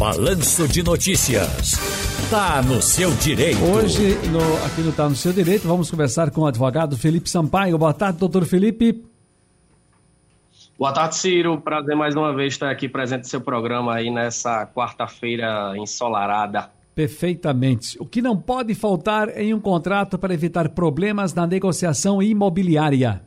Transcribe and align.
Balanço 0.00 0.66
de 0.66 0.82
Notícias. 0.82 1.74
Tá 2.30 2.62
no 2.62 2.80
seu 2.80 3.10
direito. 3.16 3.62
Hoje, 3.62 4.14
no, 4.30 4.40
aqui 4.64 4.80
no 4.80 4.92
Tá 4.92 5.06
no 5.06 5.14
seu 5.14 5.30
direito, 5.30 5.68
vamos 5.68 5.90
conversar 5.90 6.30
com 6.30 6.40
o 6.40 6.46
advogado 6.46 6.96
Felipe 6.96 7.28
Sampaio. 7.28 7.76
Boa 7.76 7.92
tarde, 7.92 8.18
doutor 8.18 8.46
Felipe. 8.46 9.04
Boa 10.78 10.90
tarde, 10.90 11.16
Ciro. 11.16 11.60
Prazer 11.60 11.94
mais 11.94 12.16
uma 12.16 12.34
vez 12.34 12.54
estar 12.54 12.70
aqui 12.70 12.88
presente 12.88 13.24
no 13.24 13.26
seu 13.26 13.42
programa 13.42 13.94
aí 13.94 14.10
nessa 14.10 14.66
quarta-feira 14.66 15.74
ensolarada. 15.76 16.70
Perfeitamente. 16.94 18.00
O 18.00 18.06
que 18.06 18.22
não 18.22 18.38
pode 18.38 18.74
faltar 18.74 19.28
em 19.36 19.52
um 19.52 19.60
contrato 19.60 20.18
para 20.18 20.32
evitar 20.32 20.70
problemas 20.70 21.34
na 21.34 21.46
negociação 21.46 22.22
imobiliária? 22.22 23.22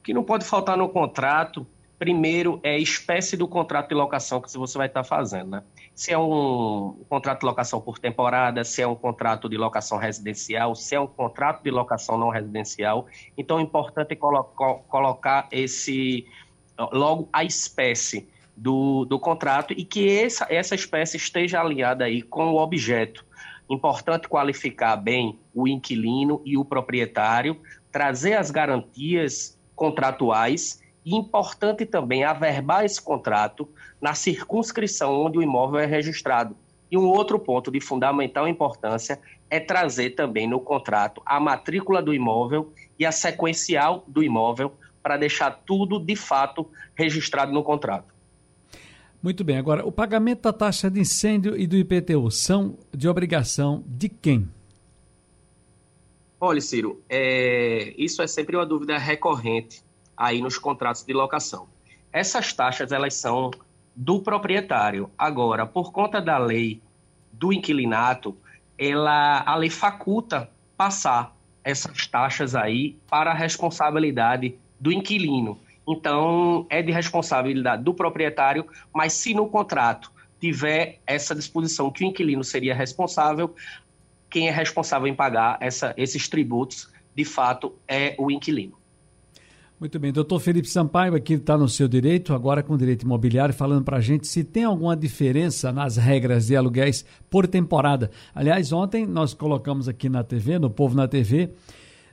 O 0.00 0.02
que 0.02 0.14
não 0.14 0.24
pode 0.24 0.46
faltar 0.46 0.78
no 0.78 0.88
contrato, 0.88 1.66
primeiro, 1.98 2.60
é 2.62 2.76
a 2.76 2.78
espécie 2.78 3.36
do 3.36 3.48
contrato 3.48 3.88
de 3.88 3.94
locação 3.94 4.40
que 4.40 4.56
você 4.56 4.78
vai 4.78 4.86
estar 4.86 5.02
fazendo, 5.02 5.50
né? 5.50 5.62
Se 5.94 6.12
é 6.12 6.18
um 6.18 7.04
contrato 7.08 7.40
de 7.40 7.46
locação 7.46 7.80
por 7.80 7.98
temporada, 7.98 8.62
se 8.62 8.80
é 8.80 8.86
um 8.86 8.94
contrato 8.94 9.48
de 9.48 9.56
locação 9.56 9.98
residencial, 9.98 10.74
se 10.74 10.94
é 10.94 11.00
um 11.00 11.08
contrato 11.08 11.62
de 11.62 11.70
locação 11.70 12.16
não 12.16 12.28
residencial. 12.28 13.06
Então, 13.36 13.58
é 13.58 13.62
importante 13.62 14.14
colo 14.14 14.44
colocar 14.88 15.48
esse 15.50 16.24
logo 16.92 17.28
a 17.32 17.42
espécie 17.42 18.28
do, 18.56 19.04
do 19.04 19.18
contrato 19.18 19.74
e 19.76 19.84
que 19.84 20.08
essa, 20.08 20.46
essa 20.48 20.76
espécie 20.76 21.16
esteja 21.16 21.60
alinhada 21.60 22.04
aí 22.04 22.22
com 22.22 22.52
o 22.52 22.62
objeto. 22.62 23.24
Importante 23.68 24.28
qualificar 24.28 24.96
bem 24.96 25.38
o 25.52 25.66
inquilino 25.66 26.40
e 26.44 26.56
o 26.56 26.64
proprietário, 26.64 27.60
trazer 27.90 28.34
as 28.34 28.50
garantias 28.50 29.58
contratuais 29.74 30.80
e 31.04 31.14
importante 31.14 31.86
também 31.86 32.24
averbar 32.24 32.84
esse 32.84 33.00
contrato 33.00 33.68
na 34.00 34.14
circunscrição 34.14 35.14
onde 35.24 35.38
o 35.38 35.42
imóvel 35.42 35.80
é 35.80 35.86
registrado. 35.86 36.56
E 36.90 36.96
um 36.96 37.06
outro 37.06 37.38
ponto 37.38 37.70
de 37.70 37.80
fundamental 37.80 38.48
importância 38.48 39.20
é 39.50 39.60
trazer 39.60 40.10
também 40.10 40.48
no 40.48 40.60
contrato 40.60 41.22
a 41.24 41.38
matrícula 41.38 42.02
do 42.02 42.14
imóvel 42.14 42.72
e 42.98 43.04
a 43.04 43.12
sequencial 43.12 44.04
do 44.06 44.22
imóvel 44.22 44.72
para 45.02 45.16
deixar 45.16 45.50
tudo 45.50 45.98
de 45.98 46.16
fato 46.16 46.66
registrado 46.94 47.52
no 47.52 47.62
contrato. 47.62 48.14
Muito 49.22 49.42
bem. 49.42 49.56
Agora, 49.56 49.84
o 49.84 49.90
pagamento 49.90 50.42
da 50.42 50.52
taxa 50.52 50.90
de 50.90 51.00
incêndio 51.00 51.56
e 51.56 51.66
do 51.66 51.76
IPTU 51.76 52.30
são 52.30 52.78
de 52.94 53.08
obrigação 53.08 53.82
de 53.86 54.08
quem? 54.08 54.48
Olha, 56.40 56.60
Ciro, 56.60 57.02
é... 57.08 57.92
isso 57.98 58.22
é 58.22 58.26
sempre 58.26 58.56
uma 58.56 58.64
dúvida 58.64 58.96
recorrente 58.96 59.82
aí 60.18 60.42
nos 60.42 60.58
contratos 60.58 61.04
de 61.04 61.12
locação. 61.12 61.68
Essas 62.12 62.52
taxas, 62.52 62.90
elas 62.90 63.14
são 63.14 63.50
do 63.94 64.20
proprietário. 64.20 65.10
Agora, 65.16 65.64
por 65.64 65.92
conta 65.92 66.20
da 66.20 66.36
lei 66.36 66.82
do 67.32 67.52
inquilinato, 67.52 68.36
ela, 68.76 69.42
a 69.46 69.54
lei 69.54 69.70
faculta 69.70 70.50
passar 70.76 71.36
essas 71.62 72.06
taxas 72.06 72.54
aí 72.54 72.96
para 73.08 73.30
a 73.30 73.34
responsabilidade 73.34 74.56
do 74.80 74.90
inquilino. 74.90 75.58
Então, 75.86 76.66
é 76.68 76.82
de 76.82 76.92
responsabilidade 76.92 77.82
do 77.82 77.94
proprietário, 77.94 78.66
mas 78.92 79.12
se 79.12 79.34
no 79.34 79.48
contrato 79.48 80.12
tiver 80.40 81.00
essa 81.06 81.34
disposição 81.34 81.90
que 81.90 82.04
o 82.04 82.06
inquilino 82.06 82.44
seria 82.44 82.74
responsável, 82.74 83.54
quem 84.30 84.48
é 84.48 84.50
responsável 84.50 85.08
em 85.08 85.14
pagar 85.14 85.56
essa, 85.60 85.94
esses 85.96 86.28
tributos, 86.28 86.92
de 87.14 87.24
fato, 87.24 87.74
é 87.88 88.14
o 88.18 88.30
inquilino. 88.30 88.78
Muito 89.80 89.96
bem, 89.96 90.12
doutor 90.12 90.40
Felipe 90.40 90.68
Sampaio 90.68 91.14
aqui 91.14 91.34
está 91.34 91.56
no 91.56 91.68
seu 91.68 91.86
direito, 91.86 92.34
agora 92.34 92.64
com 92.64 92.76
direito 92.76 93.04
imobiliário, 93.04 93.54
falando 93.54 93.84
para 93.84 93.98
a 93.98 94.00
gente 94.00 94.26
se 94.26 94.42
tem 94.42 94.64
alguma 94.64 94.96
diferença 94.96 95.70
nas 95.70 95.96
regras 95.96 96.48
de 96.48 96.56
aluguéis 96.56 97.04
por 97.30 97.46
temporada. 97.46 98.10
Aliás, 98.34 98.72
ontem 98.72 99.06
nós 99.06 99.32
colocamos 99.34 99.86
aqui 99.88 100.08
na 100.08 100.24
TV, 100.24 100.58
no 100.58 100.68
Povo 100.68 100.96
na 100.96 101.06
TV, 101.06 101.50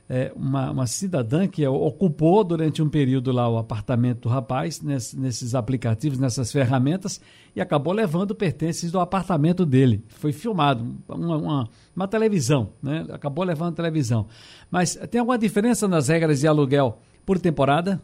é, 0.08 0.32
uma, 0.36 0.70
uma, 0.70 0.86
cidadã 0.86 1.48
que 1.48 1.66
ocupou 1.66 2.44
durante 2.44 2.80
um 2.80 2.88
período 2.88 3.32
lá 3.32 3.48
o 3.48 3.58
apartamento 3.58 4.20
do 4.20 4.28
rapaz, 4.28 4.80
nesse, 4.80 5.18
nesses 5.18 5.52
aplicativos, 5.52 6.20
nessas 6.20 6.52
ferramentas, 6.52 7.20
e 7.56 7.60
acabou 7.60 7.92
levando 7.92 8.32
pertences 8.32 8.92
do 8.92 9.00
apartamento 9.00 9.66
dele. 9.66 10.04
Foi 10.06 10.32
filmado, 10.32 10.94
uma, 11.08 11.36
uma, 11.36 11.68
uma 11.96 12.06
televisão, 12.06 12.68
né? 12.80 13.04
acabou 13.10 13.44
levando 13.44 13.74
televisão. 13.74 14.28
Mas 14.70 14.94
tem 15.10 15.18
alguma 15.18 15.36
diferença 15.36 15.88
nas 15.88 16.06
regras 16.06 16.38
de 16.38 16.46
aluguel 16.46 17.00
por 17.26 17.40
temporada? 17.40 18.00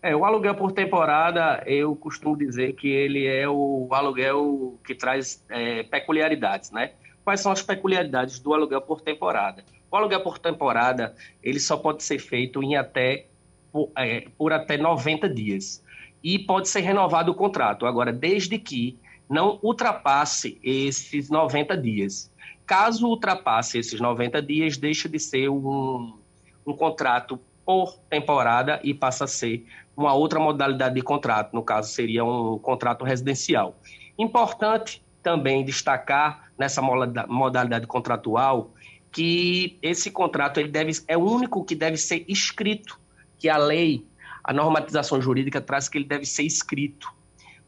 É, 0.00 0.16
o 0.16 0.24
aluguel 0.24 0.54
por 0.54 0.72
temporada, 0.72 1.62
eu 1.66 1.94
costumo 1.94 2.36
dizer 2.36 2.72
que 2.74 2.88
ele 2.88 3.26
é 3.26 3.48
o 3.48 3.88
aluguel 3.90 4.78
que 4.84 4.94
traz 4.94 5.44
é, 5.50 5.82
peculiaridades, 5.82 6.70
né? 6.70 6.92
Quais 7.24 7.40
são 7.40 7.52
as 7.52 7.60
peculiaridades 7.62 8.38
do 8.38 8.54
aluguel 8.54 8.80
por 8.80 9.00
temporada? 9.02 9.62
O 9.90 9.96
aluguel 9.96 10.22
por 10.22 10.38
temporada, 10.38 11.14
ele 11.42 11.60
só 11.60 11.76
pode 11.76 12.02
ser 12.02 12.18
feito 12.18 12.62
em 12.62 12.76
até 12.76 13.26
por, 13.70 13.90
é, 13.96 14.26
por 14.38 14.52
até 14.52 14.76
90 14.76 15.28
dias. 15.28 15.84
E 16.22 16.38
pode 16.38 16.68
ser 16.68 16.80
renovado 16.80 17.32
o 17.32 17.34
contrato. 17.34 17.84
Agora, 17.84 18.12
desde 18.12 18.58
que 18.58 18.98
não 19.28 19.58
ultrapasse 19.62 20.58
esses 20.62 21.28
90 21.28 21.76
dias. 21.76 22.30
Caso 22.66 23.06
ultrapasse 23.06 23.78
esses 23.78 24.00
90 24.00 24.40
dias, 24.40 24.76
deixa 24.76 25.08
de 25.08 25.18
ser 25.18 25.48
um, 25.48 26.18
um 26.66 26.72
contrato 26.74 27.38
por 27.68 27.98
temporada 28.08 28.80
e 28.82 28.94
passa 28.94 29.24
a 29.24 29.26
ser 29.26 29.66
uma 29.94 30.14
outra 30.14 30.40
modalidade 30.40 30.94
de 30.94 31.02
contrato. 31.02 31.52
No 31.52 31.62
caso, 31.62 31.92
seria 31.92 32.24
um 32.24 32.58
contrato 32.58 33.04
residencial. 33.04 33.76
Importante 34.18 35.04
também 35.22 35.62
destacar 35.62 36.50
nessa 36.56 36.80
modalidade 36.80 37.86
contratual 37.86 38.72
que 39.12 39.78
esse 39.82 40.10
contrato 40.10 40.58
ele 40.58 40.70
deve, 40.70 40.92
é 41.06 41.14
o 41.14 41.20
único 41.20 41.62
que 41.62 41.74
deve 41.74 41.98
ser 41.98 42.24
escrito, 42.26 42.98
que 43.38 43.50
a 43.50 43.58
lei, 43.58 44.02
a 44.42 44.50
normatização 44.50 45.20
jurídica 45.20 45.60
traz 45.60 45.90
que 45.90 45.98
ele 45.98 46.06
deve 46.06 46.24
ser 46.24 46.44
escrito. 46.44 47.12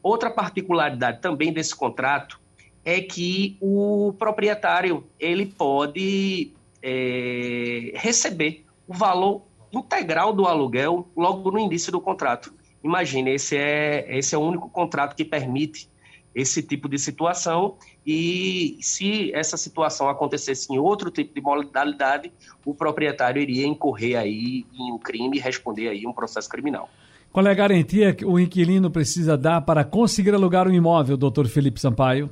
Outra 0.03 0.31
particularidade 0.31 1.21
também 1.21 1.53
desse 1.53 1.77
contrato 1.77 2.41
é 2.87 3.03
que 3.03 3.59
o 3.60 4.15
proprietário 4.19 5.06
ele 5.19 5.44
pode 5.44 6.55
é, 6.83 7.93
receber 7.97 8.65
o 8.89 8.94
valor 8.94 9.50
integral 9.72 10.32
do 10.32 10.47
aluguel 10.47 11.08
logo 11.16 11.50
no 11.50 11.58
início 11.58 11.92
do 11.92 12.00
contrato. 12.00 12.53
Imagine, 12.82 13.34
esse 13.34 13.56
é, 13.56 14.06
esse 14.16 14.34
é 14.34 14.38
o 14.38 14.41
único 14.41 14.69
contrato 14.69 15.14
que 15.14 15.25
permite 15.25 15.88
esse 16.34 16.62
tipo 16.62 16.88
de 16.88 16.98
situação 16.98 17.76
e 18.06 18.78
se 18.80 19.32
essa 19.34 19.56
situação 19.56 20.09
acontecesse 20.09 20.72
em 20.72 20.78
outro 20.78 21.10
tipo 21.10 21.34
de 21.34 21.41
modalidade, 21.41 22.32
o 22.64 22.72
proprietário 22.72 23.42
iria 23.42 23.66
incorrer 23.66 24.16
aí 24.16 24.64
em 24.72 24.92
um 24.92 24.98
crime 24.98 25.36
e 25.36 25.41
responder 25.41 25.88
aí 25.88 26.06
um 26.06 26.12
processo 26.12 26.48
criminal. 26.48 26.88
Qual 27.32 27.47
é 27.47 27.50
a 27.50 27.54
garantia 27.54 28.12
que 28.12 28.25
o 28.25 28.38
inquilino 28.38 28.91
precisa 28.91 29.36
dar 29.36 29.60
para 29.60 29.84
conseguir 29.84 30.34
alugar 30.34 30.66
um 30.66 30.72
imóvel, 30.72 31.16
doutor 31.16 31.47
Felipe 31.47 31.80
Sampaio? 31.80 32.30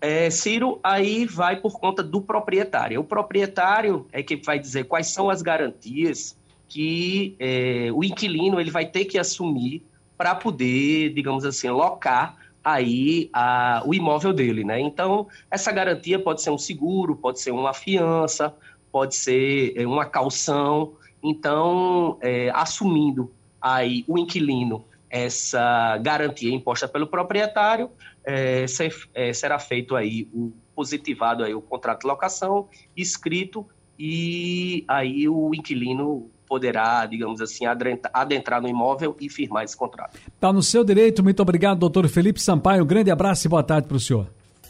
É, 0.00 0.28
Ciro, 0.30 0.78
aí 0.82 1.24
vai 1.24 1.56
por 1.56 1.78
conta 1.80 2.02
do 2.02 2.20
proprietário. 2.20 3.00
O 3.00 3.04
proprietário 3.04 4.06
é 4.12 4.22
que 4.22 4.36
vai 4.36 4.58
dizer 4.58 4.84
quais 4.84 5.08
são 5.08 5.30
as 5.30 5.42
garantias 5.42 6.36
que 6.68 7.36
é, 7.38 7.90
o 7.92 8.04
inquilino 8.04 8.60
ele 8.60 8.70
vai 8.70 8.86
ter 8.86 9.04
que 9.04 9.18
assumir 9.18 9.82
para 10.16 10.34
poder, 10.34 11.12
digamos 11.14 11.44
assim, 11.44 11.68
locar 11.68 12.36
aí 12.64 13.30
a, 13.32 13.82
o 13.86 13.94
imóvel 13.94 14.32
dele, 14.32 14.64
né? 14.64 14.80
Então, 14.80 15.28
essa 15.50 15.70
garantia 15.70 16.18
pode 16.18 16.42
ser 16.42 16.50
um 16.50 16.58
seguro, 16.58 17.14
pode 17.14 17.40
ser 17.40 17.52
uma 17.52 17.72
fiança, 17.72 18.52
pode 18.90 19.14
ser 19.14 19.72
é, 19.76 19.86
uma 19.86 20.04
calção. 20.04 20.94
Então, 21.22 22.18
é, 22.20 22.50
assumindo 22.52 23.30
aí 23.60 24.04
o 24.08 24.18
inquilino 24.18 24.84
essa 25.08 25.98
garantia 25.98 26.52
imposta 26.52 26.88
pelo 26.88 27.06
proprietário, 27.06 27.90
é, 28.24 28.66
ser, 28.66 28.94
é, 29.14 29.32
será 29.32 29.58
feito 29.58 29.94
aí 29.94 30.28
o 30.32 30.52
positivado 30.74 31.42
aí 31.42 31.54
o 31.54 31.62
contrato 31.62 32.02
de 32.02 32.06
locação 32.06 32.68
escrito 32.94 33.66
e 33.98 34.84
aí 34.86 35.26
o 35.26 35.54
inquilino 35.54 36.30
poderá, 36.46 37.04
digamos 37.06 37.40
assim, 37.40 37.64
adentrar 38.12 38.62
no 38.62 38.68
imóvel 38.68 39.16
e 39.20 39.28
firmar 39.28 39.64
esse 39.64 39.76
contrato. 39.76 40.16
Está 40.32 40.52
no 40.52 40.62
seu 40.62 40.84
direito. 40.84 41.22
Muito 41.24 41.40
obrigado, 41.40 41.78
doutor 41.78 42.06
Felipe 42.08 42.40
Sampaio. 42.40 42.84
Um 42.84 42.86
grande 42.86 43.10
abraço 43.10 43.46
e 43.46 43.50
boa 43.50 43.64
tarde 43.64 43.88
para 43.88 43.96
o 43.96 44.00
senhor. 44.00 44.28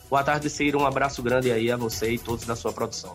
Boa 0.09 0.23
tarde, 0.23 0.49
Ciro. 0.49 0.79
Um 0.79 0.87
abraço 0.87 1.23
grande 1.23 1.51
aí 1.51 1.71
a 1.71 1.77
você 1.77 2.13
e 2.13 2.19
todos 2.19 2.47
da 2.47 2.57
sua 2.57 2.73
produção. 2.73 3.15